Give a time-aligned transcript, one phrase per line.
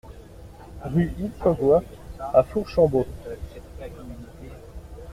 [0.83, 1.83] Rue Yves Cogoi
[2.33, 3.05] à Fourchambault